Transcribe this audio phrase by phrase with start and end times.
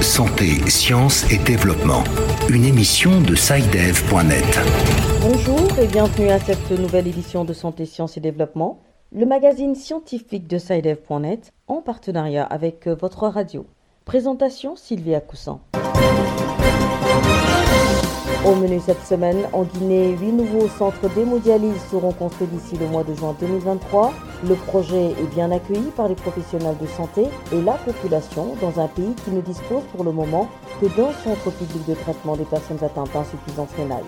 [0.00, 2.02] Santé, sciences et développement.
[2.48, 4.58] Une émission de SciDev.net.
[5.20, 8.80] Bonjour et bienvenue à cette nouvelle édition de Santé, sciences et développement,
[9.12, 13.66] le magazine scientifique de SciDev.net en partenariat avec votre radio.
[14.04, 15.60] Présentation Sylvia Coussan.
[18.44, 23.04] Au menu cette semaine, en Guinée, huit nouveaux centres d'hémodialyse seront construits d'ici le mois
[23.04, 24.12] de juin 2023.
[24.48, 28.88] Le projet est bien accueilli par les professionnels de santé et la population dans un
[28.88, 30.48] pays qui ne dispose pour le moment
[30.80, 34.02] que d'un centre public de traitement des personnes atteintes d'insuffisance rénale.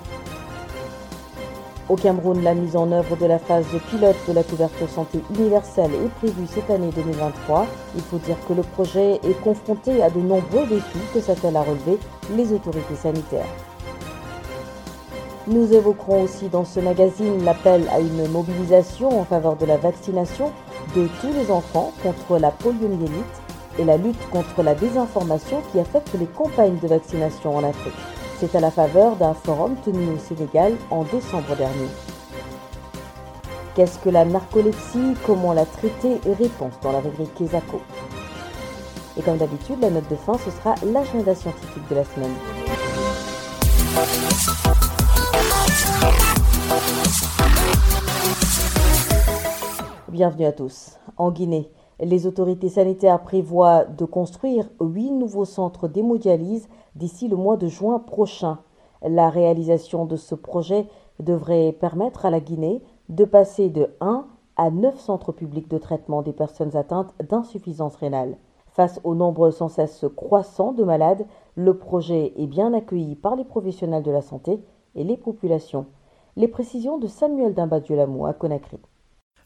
[1.88, 5.92] Au Cameroun, la mise en œuvre de la phase pilote de la couverture santé universelle
[5.94, 7.66] est prévue cette année 2023.
[7.94, 11.62] Il faut dire que le projet est confronté à de nombreux défis que s'attellent à
[11.62, 12.00] relever
[12.34, 13.73] les autorités sanitaires.
[15.46, 20.50] Nous évoquerons aussi dans ce magazine l'appel à une mobilisation en faveur de la vaccination
[20.96, 23.42] de tous les enfants contre la poliomyélite
[23.78, 27.92] et la lutte contre la désinformation qui affecte les campagnes de vaccination en Afrique.
[28.40, 31.88] C'est à la faveur d'un forum tenu au Sénégal en décembre dernier.
[33.74, 35.14] Qu'est-ce que la narcolepsie?
[35.26, 36.20] Comment la traiter?
[36.38, 37.82] Réponse dans la rubrique Kesako.
[39.18, 42.34] Et comme d'habitude, la note de fin, ce sera l'agenda scientifique de la semaine.
[50.14, 51.00] Bienvenue à tous.
[51.16, 57.56] En Guinée, les autorités sanitaires prévoient de construire huit nouveaux centres d'hémodialyse d'ici le mois
[57.56, 58.60] de juin prochain.
[59.02, 60.86] La réalisation de ce projet
[61.18, 64.24] devrait permettre à la Guinée de passer de 1
[64.56, 68.36] à 9 centres publics de traitement des personnes atteintes d'insuffisance rénale.
[68.68, 73.44] Face au nombre sans cesse croissant de malades, le projet est bien accueilli par les
[73.44, 74.62] professionnels de la santé
[74.94, 75.86] et les populations.
[76.36, 78.78] Les précisions de Samuel Dimbadiolamou à Conakry.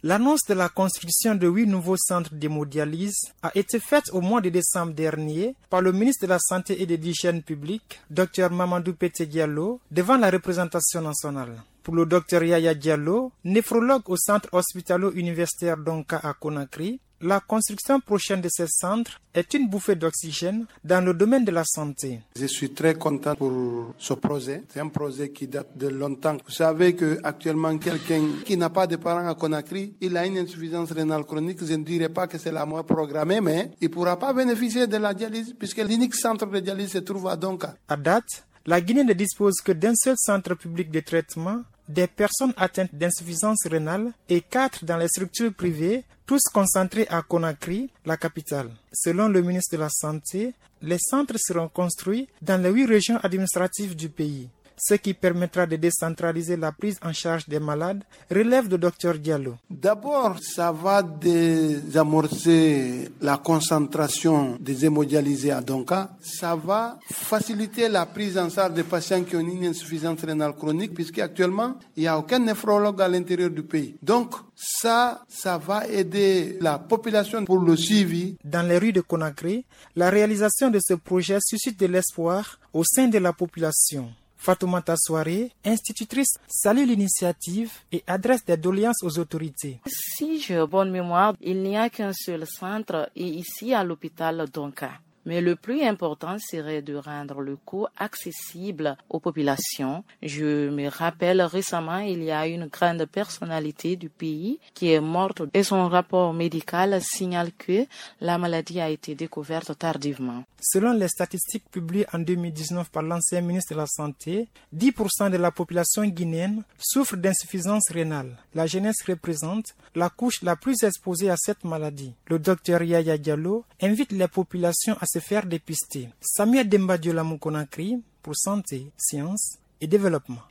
[0.05, 4.49] L'annonce de la construction de huit nouveaux centres d'hémodialyse a été faite au mois de
[4.49, 9.23] décembre dernier par le ministre de la Santé et de l'Hygiène publique, Dr Mamadou Pete
[9.23, 11.61] Diallo, devant la représentation nationale.
[11.83, 18.41] Pour le Dr Yaya Diallo, néphrologue au centre hospitalo-universitaire d'Onka à Conakry, la construction prochaine
[18.41, 22.21] de ces centres est une bouffée d'oxygène dans le domaine de la santé.
[22.39, 24.63] Je suis très content pour ce projet.
[24.69, 26.37] C'est un projet qui date de longtemps.
[26.47, 30.39] Vous savez que actuellement quelqu'un qui n'a pas de parents à Conakry, il a une
[30.39, 31.65] insuffisance rénale chronique.
[31.65, 34.97] Je ne dirais pas que c'est la moins programmée, mais il pourra pas bénéficier de
[34.97, 37.75] la dialyse puisque l'unique centre de dialyse se trouve à Donka.
[37.89, 42.53] À date, la Guinée ne dispose que d'un seul centre public de traitement des personnes
[42.57, 48.71] atteintes d'insuffisance rénale et quatre dans les structures privées, tous concentrés à Conakry, la capitale.
[48.93, 53.97] Selon le ministre de la Santé, les centres seront construits dans les huit régions administratives
[53.97, 58.79] du pays ce qui permettra de décentraliser la prise en charge des malades, relève le
[58.79, 59.57] docteur Diallo.
[59.71, 66.11] D'abord, ça va désamorcer la concentration des hémodialysés à Donka.
[66.21, 70.95] Ça va faciliter la prise en charge des patients qui ont une insuffisance rénale chronique,
[70.95, 73.97] puisqu'actuellement, il n'y a aucun néphrologue à l'intérieur du pays.
[74.03, 78.37] Donc, ça, ça va aider la population pour le suivi.
[78.45, 83.09] Dans les rues de Conakry, la réalisation de ce projet suscite de l'espoir au sein
[83.09, 84.11] de la population.
[84.39, 89.81] Fatoumata Soare, institutrice, salue l'initiative et adresse des doléances aux autorités.
[89.87, 94.93] Si j'ai bonne mémoire, il n'y a qu'un seul centre et ici à l'hôpital Donka.
[95.29, 100.03] Mais le plus important serait de rendre le coût accessible aux populations.
[100.23, 105.43] Je me rappelle récemment, il y a une grande personnalité du pays qui est morte
[105.53, 107.85] et son rapport médical signale que
[108.23, 110.45] la maladie a été découverte tardivement.
[110.63, 115.51] Selon les statistiques publiées en 2019 par l'ancien ministre de la Santé, 10% de la
[115.51, 118.35] population guinéenne souffre d'insuffisance rénale.
[118.55, 122.15] La jeunesse représente la couche la plus exposée à cette maladie.
[122.29, 126.09] Le docteur Yaya Diallo invite les populations à se faire dépister.
[126.21, 126.97] Samuel Demba
[127.41, 130.43] Conakry pour Santé, Sciences et Développement.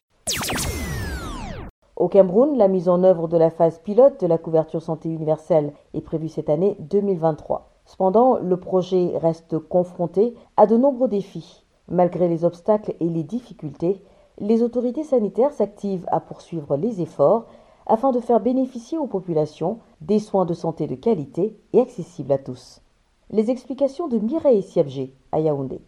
[1.95, 5.73] Au Cameroun, la mise en œuvre de la phase pilote de la couverture santé universelle
[5.93, 7.71] est prévue cette année 2023.
[7.85, 11.65] Cependant, le projet reste confronté à de nombreux défis.
[11.87, 14.01] Malgré les obstacles et les difficultés,
[14.39, 17.47] les autorités sanitaires s'activent à poursuivre les efforts
[17.87, 22.37] afin de faire bénéficier aux populations des soins de santé de qualité et accessibles à
[22.37, 22.81] tous.
[23.29, 25.79] Les explications de Mireille Siabgé à Yaoundé.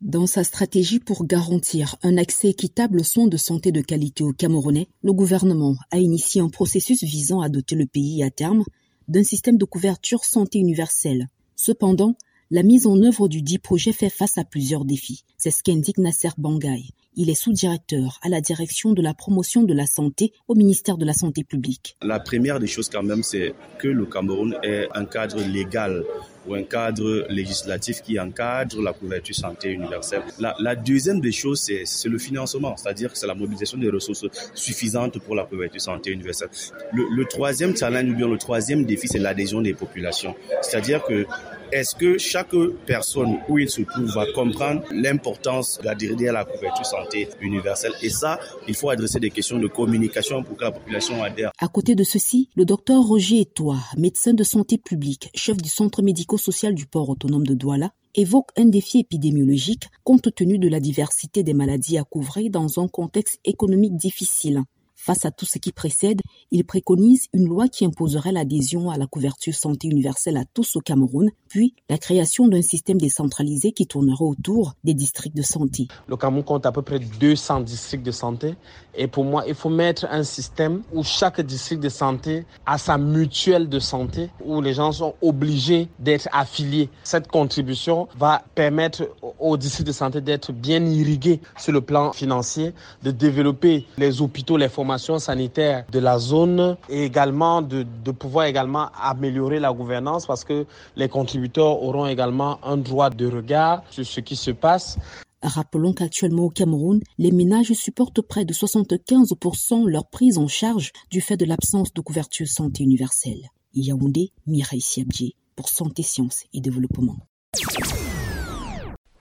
[0.00, 4.32] Dans sa stratégie pour garantir un accès équitable aux soins de santé de qualité aux
[4.32, 8.64] Camerounais, le gouvernement a initié un processus visant à doter le pays à terme
[9.06, 11.28] d'un système de couverture santé universelle.
[11.54, 12.16] Cependant,
[12.52, 15.22] La mise en œuvre du dit projet fait face à plusieurs défis.
[15.38, 16.82] C'est ce qu'indique Nasser Bangay.
[17.14, 21.04] Il est sous-directeur à la direction de la promotion de la santé au ministère de
[21.04, 21.96] la Santé publique.
[22.02, 26.04] La première des choses quand même, c'est que le Cameroun ait un cadre légal
[26.48, 30.22] ou un cadre législatif qui encadre la couverture santé universelle.
[30.40, 35.20] La, deuxième des choses, c'est le financement, c'est-à-dire que c'est la mobilisation des ressources suffisantes
[35.20, 36.48] pour la couverture santé universelle.
[36.92, 40.34] Le, le troisième challenge ou bien le troisième défi, c'est l'adhésion des populations.
[40.62, 41.26] C'est-à-dire que
[41.72, 42.54] est-ce que chaque
[42.86, 47.92] personne où il se trouve va comprendre l'importance d'adhérer à la couverture santé universelle?
[48.02, 51.52] Et ça, il faut adresser des questions de communication pour que la population adhère.
[51.58, 56.02] À côté de ceci, le docteur Roger Etoile, médecin de santé publique, chef du centre
[56.02, 61.42] médico-social du port autonome de Douala, évoque un défi épidémiologique compte tenu de la diversité
[61.42, 64.62] des maladies à couvrir dans un contexte économique difficile.
[65.02, 66.20] Face à tout ce qui précède,
[66.50, 70.80] il préconise une loi qui imposerait l'adhésion à la couverture santé universelle à tous au
[70.80, 75.88] Cameroun, puis la création d'un système décentralisé qui tournerait autour des districts de santé.
[76.06, 78.56] Le Cameroun compte à peu près 200 districts de santé
[78.94, 82.98] et pour moi, il faut mettre un système où chaque district de santé a sa
[82.98, 86.90] mutuelle de santé, où les gens sont obligés d'être affiliés.
[87.04, 89.08] Cette contribution va permettre
[89.38, 94.58] aux districts de santé d'être bien irrigués sur le plan financier, de développer les hôpitaux,
[94.58, 100.44] les formations sanitaire de la zone et également de, pouvoir également améliorer la gouvernance parce
[100.44, 100.66] que
[100.96, 104.98] les contributeurs auront également un droit de regard sur ce qui se passe.
[105.42, 111.20] Rappelons qu'actuellement au Cameroun, les ménages supportent près de 75% leur prise en charge du
[111.20, 113.48] fait de l'absence de couverture santé universelle.
[113.72, 117.16] Yaoundé, Mireille Siabdji pour Santé, Sciences et Développement.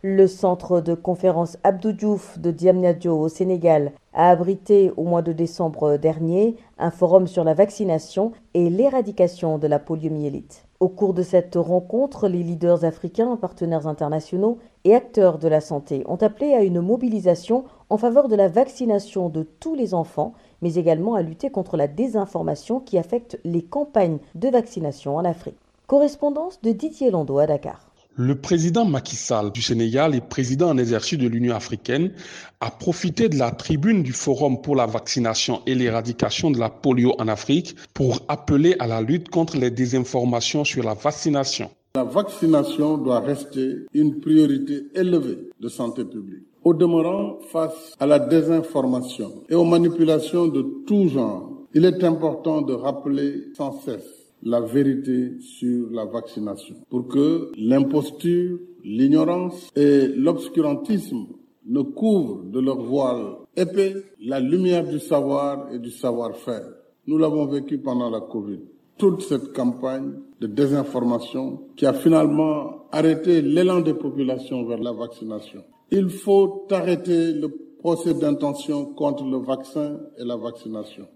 [0.02, 5.34] Le centre de conférence Abdou Diouf de Diamniadio au Sénégal a abrité au mois de
[5.34, 10.64] décembre dernier un forum sur la vaccination et l'éradication de la poliomyélite.
[10.80, 16.06] Au cours de cette rencontre, les leaders africains, partenaires internationaux et acteurs de la santé
[16.08, 20.32] ont appelé à une mobilisation en faveur de la vaccination de tous les enfants,
[20.62, 25.58] mais également à lutter contre la désinformation qui affecte les campagnes de vaccination en Afrique.
[25.88, 27.89] Correspondance de Didier Lando à Dakar.
[28.22, 32.12] Le président Macky Sall du Sénégal et président en exercice de l'Union africaine
[32.60, 37.14] a profité de la tribune du Forum pour la vaccination et l'éradication de la polio
[37.18, 41.70] en Afrique pour appeler à la lutte contre les désinformations sur la vaccination.
[41.96, 46.44] La vaccination doit rester une priorité élevée de santé publique.
[46.66, 52.62] Au demeurant, face à la désinformation et aux manipulations de tout genre, il est important
[52.64, 61.28] de rappeler sans cesse la vérité sur la vaccination pour que l'imposture, l'ignorance et l'obscurantisme
[61.66, 66.68] ne couvrent de leur voile épais la lumière du savoir et du savoir-faire.
[67.08, 68.60] Nous l'avons vécu pendant la Covid.
[68.98, 75.64] Toute cette campagne de désinformation qui a finalement arrêté l'élan des populations vers la vaccination.
[75.92, 77.50] Il faut arrêter le
[77.80, 81.08] procès d'intention contre le vaccin et la vaccination.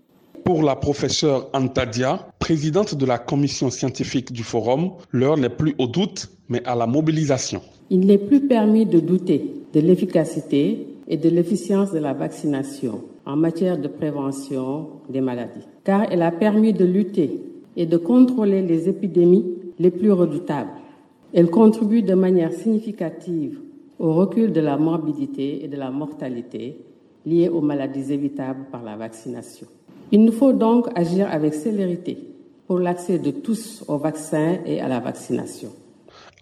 [0.43, 5.87] Pour la professeure Antadia, présidente de la commission scientifique du forum, l'heure n'est plus au
[5.87, 7.61] doute, mais à la mobilisation.
[7.89, 13.37] Il n'est plus permis de douter de l'efficacité et de l'efficience de la vaccination en
[13.37, 17.41] matière de prévention des maladies, car elle a permis de lutter
[17.77, 19.45] et de contrôler les épidémies
[19.79, 20.71] les plus redoutables.
[21.33, 23.59] Elle contribue de manière significative
[23.97, 26.77] au recul de la morbidité et de la mortalité
[27.25, 29.67] liées aux maladies évitables par la vaccination.
[30.13, 32.19] Il nous faut donc agir avec célérité
[32.67, 35.69] pour l'accès de tous au vaccin et à la vaccination.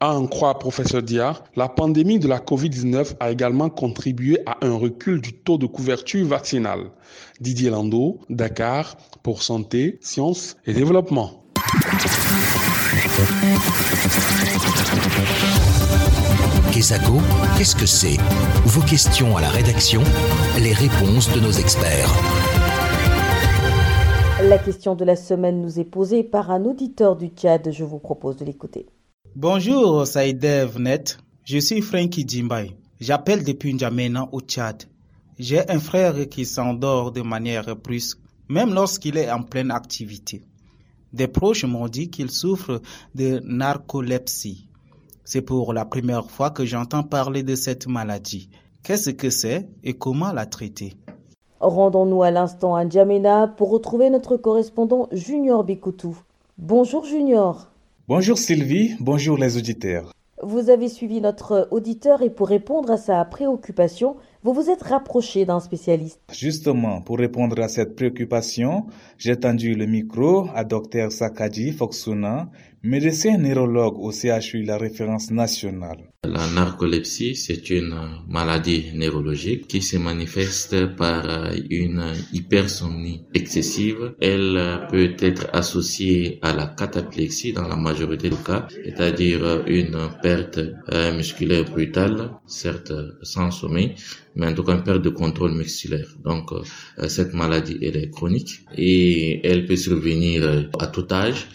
[0.01, 4.75] À en croire professeur Dia, la pandémie de la COVID-19 a également contribué à un
[4.75, 6.91] recul du taux de couverture vaccinale.
[7.39, 11.45] Didier Lando, Dakar, pour Santé, Sciences et Développement.
[16.73, 17.19] Kesako,
[17.57, 18.17] qu'est-ce que c'est?
[18.65, 20.01] Vos questions à la rédaction,
[20.59, 22.11] les réponses de nos experts.
[24.49, 27.71] La question de la semaine nous est posée par un auditeur du Tchad.
[27.71, 28.87] Je vous propose de l'écouter.
[29.35, 30.03] Bonjour
[30.79, 31.19] Net.
[31.45, 32.71] je suis Frankie Djimbay.
[32.99, 34.83] J'appelle depuis N'Djamena au Tchad.
[35.37, 38.17] J'ai un frère qui s'endort de manière brusque,
[38.49, 40.41] même lorsqu'il est en pleine activité.
[41.13, 42.81] Des proches m'ont dit qu'il souffre
[43.13, 44.67] de narcolepsie.
[45.23, 48.49] C'est pour la première fois que j'entends parler de cette maladie.
[48.81, 50.95] Qu'est-ce que c'est et comment la traiter?
[51.61, 56.17] Rendons-nous à l'instant à N'Djamena pour retrouver notre correspondant Junior Bikoutou.
[56.57, 57.69] Bonjour Junior.
[58.07, 60.11] Bonjour Sylvie, bonjour les auditeurs.
[60.41, 65.45] Vous avez suivi notre auditeur et pour répondre à sa préoccupation, vous vous êtes rapproché
[65.45, 66.19] d'un spécialiste.
[66.31, 68.87] Justement, pour répondre à cette préoccupation,
[69.19, 72.49] j'ai tendu le micro à Dr Sakadi Foksuna,
[72.83, 76.09] médecin neurologue au CHU La Référence Nationale.
[76.23, 77.95] La narcolepsie, c'est une
[78.27, 84.15] maladie neurologique qui se manifeste par une hypersomnie excessive.
[84.19, 90.59] Elle peut être associée à la cataplexie dans la majorité des cas, c'est-à-dire une perte
[91.15, 93.93] musculaire brutale, certes sans sommeil,
[94.35, 96.07] mais en tout cas une perte de contrôle musculaire.
[96.23, 96.49] Donc
[97.07, 101.47] cette maladie, elle est chronique et elle peut survenir à tout âge.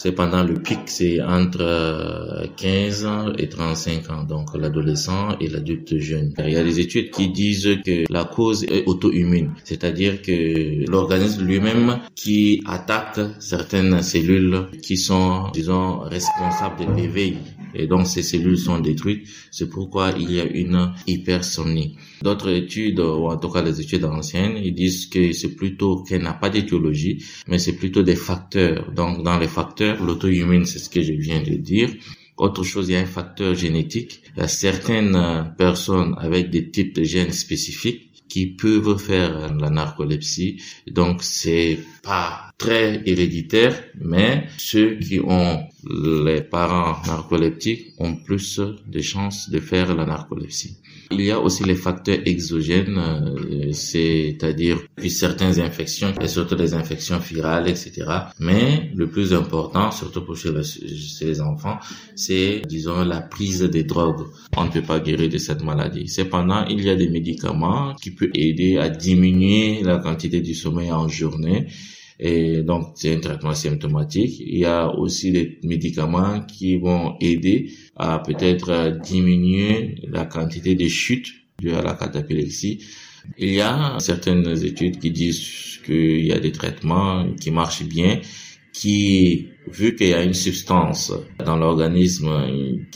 [0.00, 6.32] Cependant, le pic, c'est entre 15 ans et 35 ans, donc l'adolescent et l'adulte jeune.
[6.38, 11.44] Il y a des études qui disent que la cause est auto-immune, c'est-à-dire que l'organisme
[11.44, 17.38] lui-même qui attaque certaines cellules qui sont, disons, responsables de l'éveil.
[17.74, 19.26] Et donc, ces cellules sont détruites.
[19.50, 21.96] C'est pourquoi il y a une hypersomnie.
[22.22, 26.22] D'autres études, ou en tout cas les études anciennes, ils disent que c'est plutôt qu'elle
[26.22, 28.92] n'a pas d'étiologie, mais c'est plutôt des facteurs.
[28.92, 31.90] Donc, dans les facteurs, l'auto-immune, c'est ce que je viens de dire.
[32.36, 34.22] Autre chose, il y a un facteur génétique.
[34.36, 39.70] Il y a certaines personnes avec des types de gènes spécifiques qui peuvent faire la
[39.70, 40.62] narcolepsie.
[40.86, 49.00] Donc, c'est pas très héréditaire, mais ceux qui ont les parents narcoleptiques ont plus de
[49.00, 50.78] chances de faire la narcolepsie.
[51.10, 57.18] Il y a aussi les facteurs exogènes, euh, c'est-à-dire certaines infections, et surtout les infections
[57.18, 57.92] virales, etc.
[58.40, 61.78] Mais le plus important, surtout pour chez, les enfants,
[62.14, 64.26] c'est, disons, la prise des drogues.
[64.56, 66.08] On ne peut pas guérir de cette maladie.
[66.08, 70.92] Cependant, il y a des médicaments qui peuvent aider à diminuer la quantité du sommeil
[70.92, 71.68] en journée
[72.18, 74.40] et donc, c'est un traitement symptomatique.
[74.40, 80.88] Il y a aussi des médicaments qui vont aider à peut-être diminuer la quantité de
[80.88, 82.80] chutes due à la catapilexie.
[83.36, 88.20] Il y a certaines études qui disent qu'il y a des traitements qui marchent bien,
[88.72, 91.12] qui, vu qu'il y a une substance
[91.44, 92.30] dans l'organisme,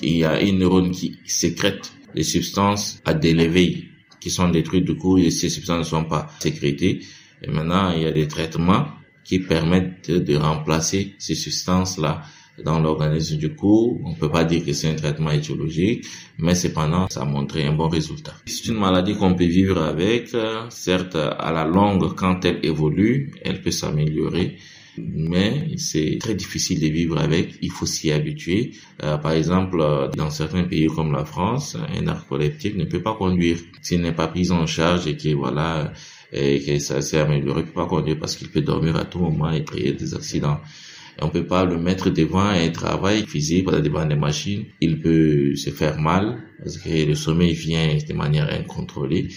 [0.02, 3.85] il y a une neurone qui sécrète des substances à des l'éveil
[4.21, 7.00] qui sont détruites du coup et ces substances ne sont pas sécrétées.
[7.43, 8.87] Et maintenant, il y a des traitements
[9.25, 12.23] qui permettent de, remplacer ces substances-là
[12.64, 13.37] dans l'organisme.
[13.38, 16.05] Du coup, on peut pas dire que c'est un traitement étiologique,
[16.38, 18.35] mais cependant, ça a montré un bon résultat.
[18.47, 20.31] C'est une maladie qu'on peut vivre avec.
[20.69, 24.59] Certes, à la longue, quand elle évolue, elle peut s'améliorer.
[24.99, 28.73] Mais c'est très difficile de vivre avec, il faut s'y habituer.
[29.02, 29.79] Euh, par exemple,
[30.14, 34.29] dans certains pays comme la France, un narcoleptique ne peut pas conduire s'il n'est pas
[34.29, 35.95] pris en charge et que voilà,
[36.33, 39.19] et que ça s'est amélioré, il peut pas conduire parce qu'il peut dormir à tout
[39.19, 40.61] moment et créer des accidents.
[41.19, 44.65] Et on peut pas le mettre devant un travail physique, devant des machines.
[44.81, 49.29] Il peut se faire mal parce que le sommeil vient de manière incontrôlée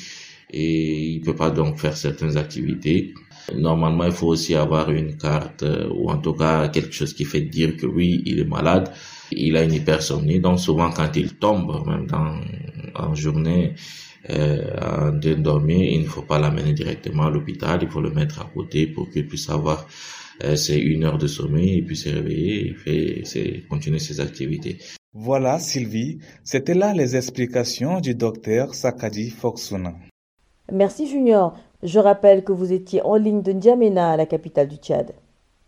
[0.52, 3.14] et il peut pas donc faire certaines activités.
[3.54, 7.26] Normalement, il faut aussi avoir une carte euh, ou en tout cas quelque chose qui
[7.26, 8.92] fait dire que oui, il est malade,
[9.32, 10.40] il a une hypersomnie.
[10.40, 12.40] Donc souvent quand il tombe, même dans,
[12.96, 13.74] en journée,
[14.30, 18.42] euh, de dormir, il ne faut pas l'amener directement à l'hôpital, il faut le mettre
[18.42, 19.88] à côté pour qu'il puisse avoir
[20.44, 24.80] euh, ses une heure de sommeil et puis se réveiller et fait, continuer ses activités.
[25.14, 29.96] Voilà Sylvie, c'était là les explications du docteur Sakadi Foxuna.
[30.72, 31.58] Merci Junior.
[31.84, 35.14] Je rappelle que vous étiez en ligne de N'Djamena, la capitale du Tchad.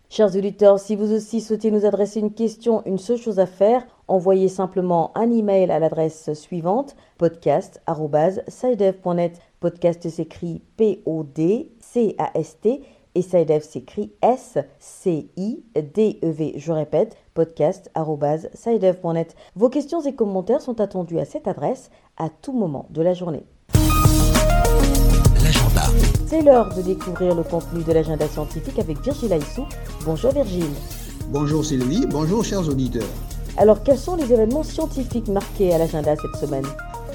[0.10, 3.86] Chers auditeurs, si vous aussi souhaitez nous adresser une question, une seule chose à faire,
[4.08, 9.42] envoyez simplement un email à l'adresse suivante podcast@sidev.net.
[9.60, 12.84] Podcast s'écrit P-O-D-C-A-S-T
[13.16, 15.34] et Sidev s'écrit S-C-I-D-E-V.
[16.56, 19.36] Je répète, podcast@sidev.net.
[19.58, 23.44] Vos questions et commentaires sont attendus à cette adresse à tout moment de la journée.
[26.28, 29.64] C'est l'heure de découvrir le contenu de l'agenda scientifique avec Virgile Aissou.
[30.08, 30.64] Bonjour Virgile.
[31.34, 33.10] Bonjour Sylvie, bonjour chers auditeurs.
[33.58, 36.66] Alors quels sont les événements scientifiques marqués à l'agenda cette semaine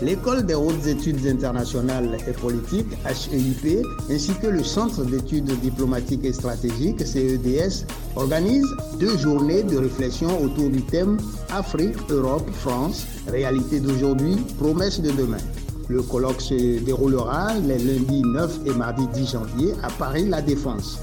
[0.03, 6.35] L'École des hautes études internationales et politiques, HEIP, ainsi que le Centre d'études diplomatiques et
[6.35, 11.17] stratégiques, CEDS, organisent deux journées de réflexion autour du thème
[11.51, 15.41] Afrique, Europe, France, réalité d'aujourd'hui, promesses de demain.
[15.89, 21.01] Le colloque se déroulera les lundis 9 et mardi 10 janvier à Paris La Défense.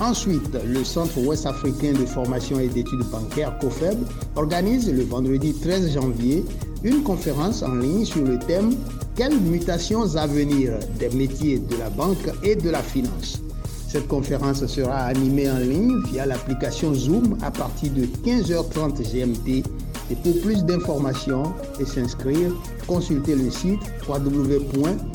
[0.00, 3.98] Ensuite, le Centre ouest africain de formation et d'études bancaires COFEB
[4.36, 6.44] organise le vendredi 13 janvier
[6.84, 8.76] une conférence en ligne sur le thème
[9.16, 13.42] Quelles mutations à venir des métiers de la banque et de la finance?
[13.88, 19.64] Cette conférence sera animée en ligne via l'application Zoom à partir de 15h30 GMT
[20.10, 22.52] Et pour plus d'informations et s'inscrire,
[22.86, 25.08] consultez le site www.bceao.int.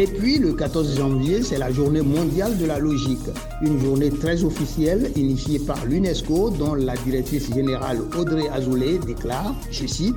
[0.00, 3.28] Et puis le 14 janvier, c'est la journée mondiale de la logique,
[3.60, 9.86] une journée très officielle initiée par l'UNESCO dont la directrice générale Audrey Azoulay déclare, je
[9.86, 10.16] cite,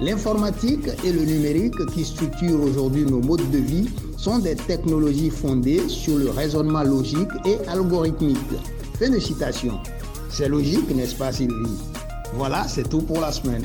[0.00, 5.88] L'informatique et le numérique qui structurent aujourd'hui nos modes de vie sont des technologies fondées
[5.88, 8.38] sur le raisonnement logique et algorithmique.
[8.96, 9.80] Fin de citation.
[10.30, 11.80] C'est logique, n'est-ce pas Sylvie?
[12.34, 13.64] Voilà, c'est tout pour la semaine.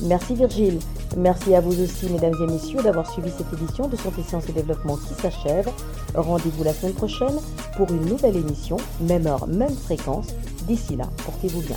[0.00, 0.78] Merci Virgile.
[1.16, 4.52] Merci à vous aussi, mesdames et messieurs, d'avoir suivi cette édition de Santé, Sciences et
[4.52, 5.68] Développement qui s'achève.
[6.14, 7.38] Rendez-vous la semaine prochaine
[7.76, 10.28] pour une nouvelle émission, même heure, même fréquence.
[10.66, 11.76] D'ici là, portez-vous bien.